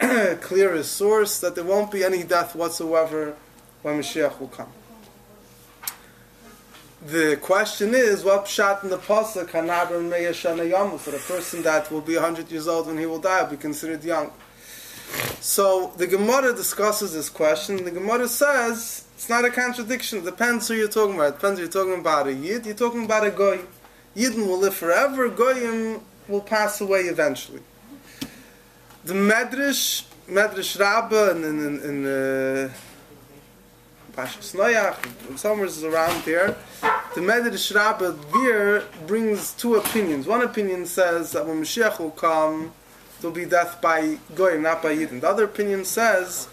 clearest 0.40 0.92
source 0.92 1.40
that 1.40 1.54
there 1.54 1.64
won't 1.64 1.90
be 1.90 2.02
any 2.02 2.22
death 2.22 2.56
whatsoever 2.56 3.36
when 3.82 4.00
Mashiach 4.00 4.40
will 4.40 4.48
come. 4.48 4.72
The 7.06 7.38
question 7.42 7.94
is, 7.94 8.24
what 8.24 8.46
pshat 8.46 8.84
in 8.84 8.88
the 8.88 8.96
pasuk 8.96 9.48
Hanabra 9.48 10.00
Meyashana 10.00 10.70
Yamu 10.70 10.98
for 10.98 11.10
the 11.10 11.18
person 11.18 11.62
that 11.62 11.92
will 11.92 12.00
be 12.00 12.14
100 12.14 12.50
years 12.50 12.66
old 12.66 12.86
when 12.86 12.96
he 12.96 13.04
will 13.04 13.18
die 13.18 13.42
will 13.42 13.50
be 13.50 13.56
considered 13.58 14.02
young. 14.02 14.32
So 15.40 15.92
the 15.98 16.06
Gemara 16.06 16.54
discusses 16.54 17.12
this 17.12 17.28
question. 17.28 17.84
The 17.84 17.90
Gemara 17.90 18.26
says 18.26 19.04
it's 19.14 19.28
not 19.28 19.44
a 19.44 19.50
contradiction. 19.50 20.20
It 20.20 20.24
depends 20.24 20.66
who 20.68 20.74
you're 20.74 20.88
talking 20.88 21.16
about. 21.16 21.26
It 21.26 21.34
depends 21.34 21.60
if 21.60 21.74
you're 21.74 21.84
talking 21.84 22.00
about 22.00 22.26
a 22.28 22.32
Yid, 22.32 22.64
you're 22.64 22.74
talking 22.74 23.04
about 23.04 23.26
a 23.26 23.30
Goy. 23.30 23.60
Yidden 24.16 24.46
will 24.46 24.58
live 24.58 24.74
forever, 24.74 25.28
Goyim 25.28 26.00
will 26.28 26.40
pass 26.40 26.80
away 26.80 27.02
eventually. 27.02 27.60
The 29.04 29.14
Medrash, 29.14 30.04
Medrash 30.28 30.78
Rabbah, 30.78 31.30
and 31.32 31.44
in, 31.44 31.58
in, 31.66 31.80
in 31.82 32.06
uh, 32.06 32.70
Pashas 34.12 34.54
Noyach, 34.54 35.38
somewhere 35.38 35.66
is 35.66 35.84
around 35.84 36.24
there, 36.24 36.56
the 37.14 37.20
Medrash 37.20 37.74
Rabbah 37.74 38.12
there 38.32 38.84
brings 39.06 39.52
two 39.52 39.74
opinions. 39.74 40.26
One 40.26 40.42
opinion 40.42 40.86
says 40.86 41.32
that 41.32 41.46
when 41.46 41.62
Mashiach 41.62 41.98
will 41.98 42.12
come, 42.12 42.72
there'll 43.20 43.34
be 43.34 43.44
death 43.44 43.80
by 43.80 44.18
Goyim, 44.34 44.62
not 44.62 44.82
by 44.82 44.94
Yidden. 44.94 45.20
The 45.20 45.28
other 45.28 45.44
opinion 45.44 45.84
says 45.84 46.48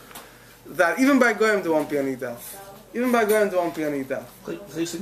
that 0.66 1.00
even 1.00 1.20
by 1.20 1.34
Goyim 1.34 1.62
there 1.63 1.72
won't 1.72 1.90
be 1.90 1.98
any 1.98 2.16
death. 2.16 2.58
Even 2.94 3.12
by 3.12 3.25
Goyim 3.25 3.50
there 3.50 3.60
won't 3.60 3.75
be 3.75 3.84
any 3.84 4.04
death. 4.04 4.30
Lees 4.75 4.96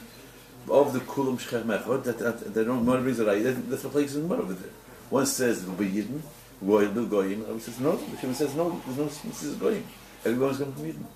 Of 0.68 0.92
the 0.92 1.00
kulam 1.00 1.38
shcher 1.38 1.64
mech, 1.64 1.86
what 1.86 2.04
that 2.04 2.18
that 2.18 2.54
they 2.54 2.64
don't 2.64 2.84
more 2.84 2.98
reason 2.98 3.26
right. 3.26 3.42
That 3.42 3.70
that's 3.70 3.82
the 3.82 3.88
place 3.88 4.14
in 4.14 4.28
more 4.28 4.40
of 4.40 4.50
it. 4.50 4.70
One 5.08 5.26
says 5.26 5.62
it 5.62 5.68
will 5.68 5.76
be 5.76 5.88
yidden, 5.88 6.20
goyim 6.62 6.94
do 6.94 7.06
goyim. 7.06 7.44
Other 7.48 7.60
says 7.60 7.80
no. 7.80 7.96
Mashiach 7.96 8.34
says 8.34 8.54
no. 8.54 8.80
There's 8.86 8.98
no 8.98 9.04
this 9.06 9.54
goyim. 9.54 9.84
Everyone's 10.24 10.58
going 10.58 10.74
to 10.74 10.80
be 10.80 10.92
yidden. 10.92 11.06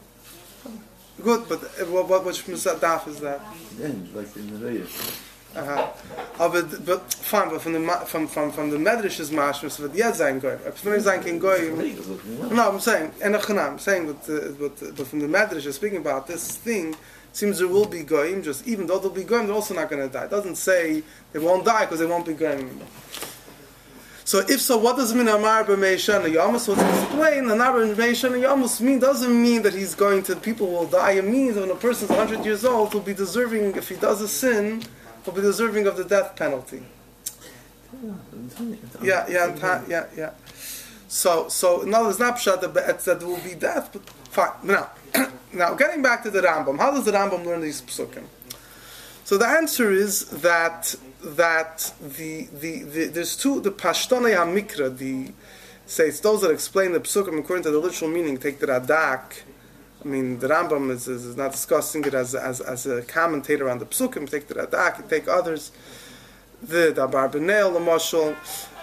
Good, 1.22 1.48
but 1.48 1.62
uh, 1.62 1.84
what, 1.92 2.08
what, 2.08 2.24
which 2.24 2.44
daf 2.44 3.06
is 3.06 3.20
that? 3.20 3.40
Then 3.78 4.10
like 4.14 4.34
in 4.36 4.58
the 4.58 4.66
Reihe. 4.66 5.33
Aha. 5.56 5.92
Aber, 6.40 6.62
but, 6.62 7.14
fine, 7.14 7.48
but 7.48 7.62
from 7.62 7.72
the, 7.74 7.80
from, 8.06 8.26
from, 8.26 8.50
from 8.50 8.70
the 8.70 8.76
Medrash's 8.76 9.30
mashmas, 9.30 9.78
wird 9.78 9.94
jetzt 9.94 10.18
sein 10.18 10.40
Goy. 10.40 10.56
Ob 10.66 10.74
es 10.74 11.04
sein 11.04 11.22
kein 11.22 11.38
Goy, 11.38 11.72
No, 12.50 12.72
I'm 12.72 12.80
saying, 12.80 13.12
and 13.22 13.36
I'm 13.36 13.78
saying, 13.78 14.06
but, 14.06 14.28
uh, 14.28 14.50
but, 14.58 14.82
uh, 14.82 14.92
but 14.96 15.06
from 15.06 15.20
the 15.20 15.28
Medrash, 15.28 15.72
speaking 15.72 15.98
about 15.98 16.26
this 16.26 16.56
thing, 16.56 16.96
seems 17.32 17.58
there 17.58 17.68
will 17.68 17.86
be 17.86 18.02
goyim. 18.02 18.42
Just 18.42 18.66
even 18.66 18.86
though 18.86 18.98
they'll 18.98 19.10
be 19.10 19.24
goyim, 19.24 19.46
they're 19.46 19.54
also 19.54 19.74
not 19.74 19.90
going 19.90 20.06
to 20.06 20.12
die. 20.12 20.24
It 20.24 20.30
doesn't 20.30 20.56
say 20.56 21.02
they 21.32 21.38
won't 21.38 21.64
die 21.64 21.84
because 21.84 22.00
they 22.00 22.06
won't 22.06 22.26
be 22.26 22.34
goyim 22.34 22.60
anymore. 22.60 22.86
So 24.26 24.38
if 24.38 24.60
so, 24.62 24.78
what 24.78 24.96
does 24.96 25.12
it 25.12 25.16
mean 25.16 25.28
Amar 25.28 25.64
b'meishana 25.64 26.32
yamus? 26.32 26.64
To 26.64 26.72
explain, 26.72 27.50
Amar 27.50 27.72
b'meishana 27.72 28.40
yamus 28.40 28.80
mean 28.80 28.98
doesn't 28.98 29.42
mean 29.42 29.62
that 29.62 29.74
he's 29.74 29.94
going 29.94 30.22
to 30.24 30.36
people 30.36 30.68
will 30.68 30.86
die. 30.86 31.12
It 31.12 31.26
means 31.26 31.56
when 31.56 31.70
a 31.70 31.74
person's 31.74 32.10
100 32.10 32.44
years 32.44 32.64
old, 32.64 32.92
he'll 32.92 33.02
be 33.02 33.12
deserving 33.12 33.76
if 33.76 33.90
he 33.90 33.96
does 33.96 34.22
a 34.22 34.28
sin, 34.28 34.82
be 35.32 35.40
deserving 35.40 35.86
of 35.86 35.96
the 35.96 36.04
death 36.04 36.36
penalty. 36.36 36.82
Yeah, 39.02 39.26
yeah, 39.28 39.54
ta- 39.54 39.84
yeah, 39.88 40.06
yeah. 40.16 40.30
So, 41.08 41.48
so 41.48 41.82
no, 41.86 42.04
there's 42.04 42.18
not 42.18 42.36
pshat 42.36 42.60
that 42.60 42.90
it's 42.90 43.04
there 43.04 43.16
will 43.18 43.38
be 43.38 43.54
death, 43.54 43.90
but 43.92 44.08
fine. 44.30 44.50
Now, 44.62 44.90
now 45.52 45.74
getting 45.74 46.02
back 46.02 46.22
to 46.24 46.30
the 46.30 46.40
Rambam, 46.40 46.78
how 46.78 46.90
does 46.90 47.04
the 47.04 47.12
Rambam 47.12 47.44
learn 47.44 47.60
these 47.60 47.80
psukim? 47.82 48.24
So 49.24 49.38
the 49.38 49.46
answer 49.46 49.90
is 49.90 50.26
that 50.42 50.94
that 51.22 51.94
the 52.00 52.48
the, 52.52 52.82
the 52.82 53.04
there's 53.06 53.36
two 53.36 53.60
the 53.60 53.70
Pashtonei 53.70 54.36
Hamikra 54.36 54.96
the 54.96 55.32
say 55.86 56.08
it's 56.08 56.20
those 56.20 56.42
that 56.42 56.50
explain 56.50 56.92
the 56.92 57.00
psukim 57.00 57.38
according 57.38 57.62
to 57.64 57.70
the 57.70 57.78
literal 57.78 58.10
meaning. 58.10 58.36
Take 58.36 58.58
the 58.58 58.66
Radak. 58.66 59.42
I 60.04 60.08
mean, 60.08 60.38
the 60.38 60.48
Rambam 60.48 60.90
is, 60.90 61.08
is, 61.08 61.24
is 61.24 61.36
not 61.36 61.52
discussing 61.52 62.04
it 62.04 62.12
as, 62.12 62.34
as, 62.34 62.60
as 62.60 62.86
a 62.86 63.02
commentator 63.02 63.70
on 63.70 63.78
the 63.78 63.86
psukim. 63.86 64.28
Take 64.28 64.48
the 64.48 64.54
Radak, 64.54 65.08
take 65.08 65.28
others. 65.28 65.72
The 66.62 66.92
Abarbanel, 66.96 67.72
the 67.72 67.80
Mashal. 67.80 68.36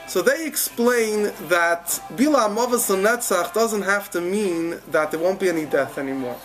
So 0.08 0.22
they 0.22 0.46
explain 0.46 1.32
that 1.48 1.86
Bila 2.16 2.50
Amovas 2.50 2.90
Netzach 2.96 3.54
doesn't 3.54 3.84
have 3.84 4.10
to 4.12 4.22
mean 4.22 4.82
that 4.90 5.12
there 5.12 5.20
won't 5.20 5.40
be 5.40 5.50
any 5.50 5.66
death 5.66 5.98
anymore. 5.98 6.38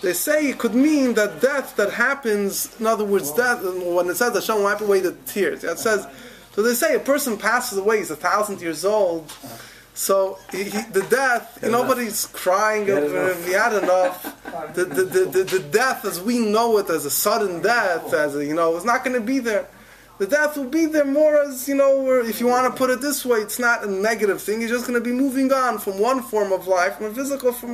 They 0.00 0.12
say 0.12 0.48
it 0.48 0.58
could 0.58 0.74
mean 0.74 1.14
that 1.14 1.40
death 1.40 1.76
that 1.76 1.92
happens, 1.92 2.78
in 2.80 2.86
other 2.86 3.04
words, 3.04 3.32
death, 3.32 3.62
when 3.62 4.08
it 4.08 4.16
says 4.16 4.32
Hashem 4.32 4.62
wipe 4.62 4.80
away 4.80 5.00
the 5.00 5.12
tears, 5.26 5.64
it 5.64 5.78
says, 5.78 6.06
so 6.52 6.62
they 6.62 6.74
say 6.74 6.94
a 6.94 7.00
person 7.00 7.36
passes 7.36 7.78
away, 7.78 7.98
he's 7.98 8.10
a 8.10 8.16
thousand 8.16 8.60
years 8.60 8.84
old, 8.84 9.32
so 9.98 10.38
he, 10.52 10.62
he, 10.62 10.80
the 10.92 11.04
death, 11.10 11.60
Had 11.60 11.72
nobody's 11.72 12.26
crying 12.26 12.84
He 12.84 12.92
had 12.92 13.02
over 13.02 13.32
him, 13.32 13.44
he 13.44 13.52
had 13.52 13.72
enough. 13.82 14.34
The, 14.74 14.84
the, 14.84 15.04
the, 15.04 15.24
the, 15.24 15.44
the 15.44 15.58
death 15.70 16.04
as 16.04 16.20
we 16.20 16.38
know 16.38 16.78
it 16.78 16.90
as 16.90 17.04
a 17.04 17.10
sudden 17.10 17.62
death, 17.62 18.12
as 18.12 18.34
a, 18.34 18.44
you 18.44 18.54
know, 18.54 18.76
is 18.76 18.84
not 18.84 19.04
going 19.04 19.18
to 19.18 19.24
be 19.24 19.38
there. 19.38 19.68
The 20.18 20.26
death 20.26 20.56
will 20.56 20.64
be 20.68 20.86
there 20.86 21.04
more 21.04 21.40
as, 21.40 21.68
you 21.68 21.74
know, 21.76 22.04
or 22.06 22.20
if 22.20 22.40
you 22.40 22.46
want 22.48 22.72
to 22.72 22.76
put 22.76 22.90
it 22.90 23.00
this 23.00 23.24
way, 23.24 23.38
it's 23.38 23.58
not 23.58 23.84
a 23.84 23.90
negative 23.90 24.42
thing. 24.42 24.60
He's 24.60 24.70
just 24.70 24.86
going 24.86 24.98
to 24.98 25.04
be 25.04 25.14
moving 25.14 25.52
on 25.52 25.78
from 25.78 25.98
one 25.98 26.22
form 26.22 26.52
of 26.52 26.66
life, 26.66 26.96
from 26.96 27.06
a 27.06 27.14
physical, 27.14 27.52
from 27.52 27.66